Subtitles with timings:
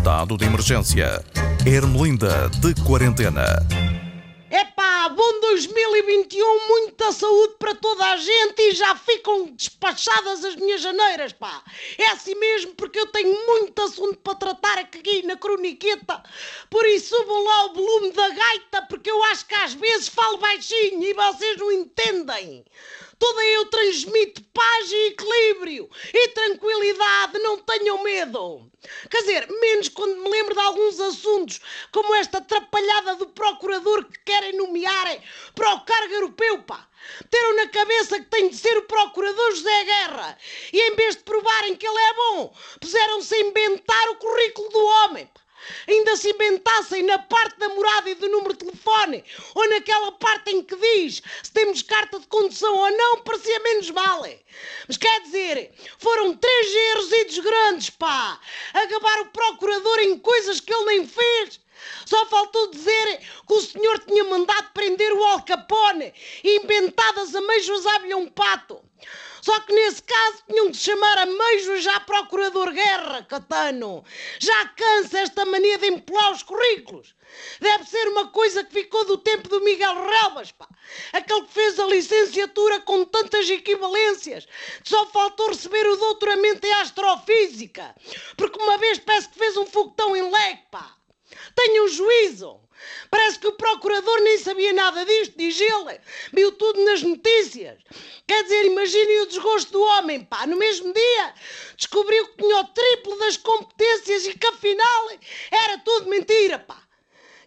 [0.00, 1.22] Estado de emergência.
[1.66, 3.44] Ermelinda de quarentena.
[4.50, 10.80] Epá, bom 2021, muita saúde para toda a gente e já ficam despachadas as minhas
[10.80, 11.62] janeiras, pá.
[11.98, 16.22] É assim mesmo porque eu tenho muito assunto para tratar aqui na croniqueta.
[16.70, 20.38] Por isso subam lá o volume da gaita porque eu acho que às vezes falo
[20.38, 22.64] baixinho e vocês não entendem.
[23.20, 28.66] Toda eu transmito paz e equilíbrio e tranquilidade, não tenham medo.
[29.10, 31.60] Quer dizer, menos quando me lembro de alguns assuntos,
[31.92, 35.22] como esta atrapalhada do procurador que querem nomear
[35.54, 36.88] para o cargo europeu, pá.
[37.28, 40.38] Teram na cabeça que tem de ser o procurador José Guerra
[40.72, 44.82] e em vez de provarem que ele é bom, puseram-se a inventar o currículo do
[44.82, 45.39] homem, pá
[45.88, 49.24] ainda se inventassem na parte da morada e do número de telefone,
[49.54, 53.90] ou naquela parte em que diz se temos carta de condução ou não, parecia menos
[53.90, 54.22] mal.
[54.86, 58.40] Mas quer dizer, foram três erros grandes, pá,
[58.74, 61.60] a gabar o procurador em coisas que ele nem fez.
[62.04, 64.99] Só faltou dizer que o senhor tinha mandado prender
[65.30, 68.82] Al Capone inventadas ameijas a um pato.
[69.40, 74.04] Só que nesse caso tinham de chamar a Meijo já Procurador Guerra, Catano.
[74.38, 77.14] Já cansa esta mania de empolar os currículos.
[77.60, 80.68] Deve ser uma coisa que ficou do tempo do Miguel Relvas, pá.
[81.12, 84.46] Aquele que fez a licenciatura com tantas equivalências.
[84.84, 87.94] Só faltou receber o doutoramento em astrofísica.
[88.36, 90.96] Porque uma vez parece que fez um foguetão em leque, pá.
[91.54, 92.60] Tenham juízo.
[93.10, 96.00] Parece que o procurador nem sabia nada disto, diz ele.
[96.32, 97.78] Viu tudo nas notícias.
[98.26, 100.46] Quer dizer, imaginem o desgosto do homem, pá.
[100.46, 101.34] No mesmo dia
[101.76, 105.10] descobriu que tinha o triplo das competências e que afinal
[105.50, 106.80] era tudo mentira, pá.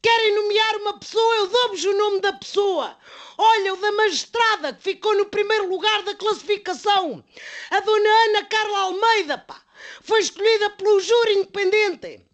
[0.00, 2.96] Querem nomear uma pessoa, eu dou-vos o nome da pessoa.
[3.36, 7.24] Olha, o da magistrada, que ficou no primeiro lugar da classificação.
[7.70, 9.60] A dona Ana Carla Almeida, pá.
[10.02, 12.27] Foi escolhida pelo júri independente.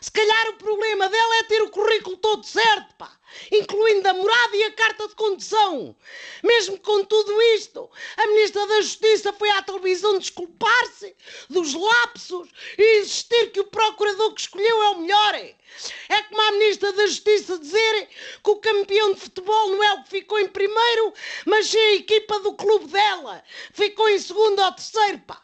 [0.00, 3.12] Se calhar o problema dela é ter o currículo todo certo, pá,
[3.52, 5.94] incluindo a morada e a carta de condução.
[6.42, 11.14] Mesmo com tudo isto, a Ministra da Justiça foi à televisão desculpar-se
[11.50, 15.34] dos lapsos e insistir que o procurador que escolheu é o melhor.
[15.34, 18.08] É como a Ministra da Justiça dizer
[18.42, 21.12] que o campeão de futebol não é o que ficou em primeiro,
[21.44, 23.44] mas sim a equipa do clube dela.
[23.74, 25.42] Ficou em segundo ou terceiro, pá.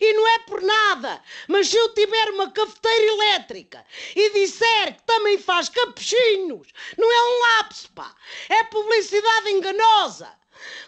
[0.00, 5.02] E não é por nada, mas se eu tiver uma cafeteira elétrica e disser que
[5.04, 8.14] também faz capuchinhos, não é um lapso, pá.
[8.48, 10.32] É publicidade enganosa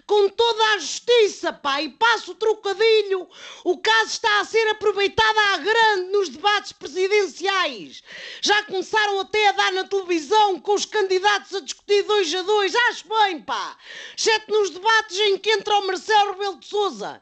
[0.06, 3.28] com toda a justiça, pá, e passo o trocadilho,
[3.64, 8.02] o caso está a ser aproveitado à grande nos debates presidenciais.
[8.40, 12.74] Já começaram até a dar na televisão com os candidatos a discutir dois a dois,
[12.74, 13.76] acho bem, pá.
[14.16, 17.20] Exceto nos debates em que entra o Marcelo Rebelo de Sousa.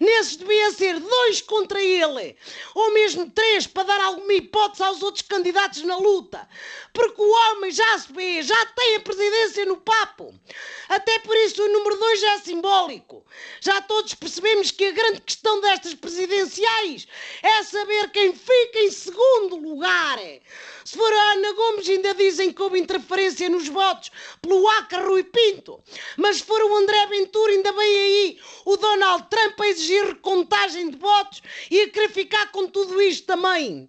[0.00, 2.36] Nesses devia ser dois contra ele,
[2.74, 6.48] ou mesmo três, para dar alguma hipótese aos outros candidatos na luta.
[6.92, 10.32] Porque o homem já se vê, já tem a presidência no papo.
[10.88, 13.24] Até por isso o número dois é simbólico.
[13.60, 17.06] Já todos percebemos que a grande questão destas presidenciais
[17.42, 20.18] é saber quem fica em segundo lugar.
[20.84, 24.10] Se for a Ana Gomes, ainda dizem que houve interferência nos votos
[24.40, 25.78] pelo Aca Rui Pinto.
[26.16, 30.90] Mas se for o André Ventura, ainda bem aí o Donald Trump a exigir recontagem
[30.90, 33.88] de votos e a querer ficar com tudo isto também.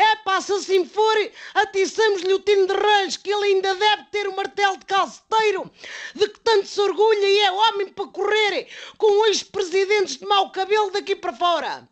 [0.00, 4.28] É pá, se assim for, atiçamos-lhe o tino de rãs, que ele ainda deve ter
[4.28, 5.68] o martelo de calceteiro,
[6.14, 10.92] de que tanto se orgulha e é homem para correr com ex-presidentes de mau cabelo
[10.92, 11.88] daqui para fora.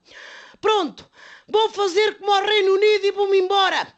[0.60, 1.04] Pronto,
[1.48, 3.92] vou fazer como ao Reino Unido e vou-me embora.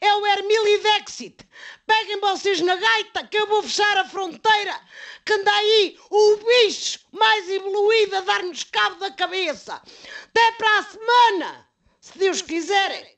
[0.00, 1.46] É o Hermílio Dexit.
[1.86, 4.80] Peguem vocês na gaita que eu vou fechar a fronteira,
[5.24, 9.80] que anda aí o bicho mais evoluído a dar-nos cabo da cabeça.
[10.24, 11.68] Até para a semana,
[12.00, 13.16] se Deus quiser.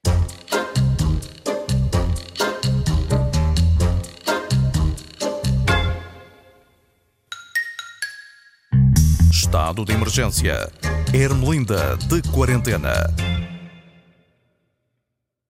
[9.45, 10.71] Estado de emergência.
[11.13, 13.34] Ermelinda de quarentena.